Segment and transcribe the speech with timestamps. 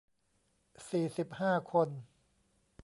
[0.89, 1.89] สี่สิบห้า คน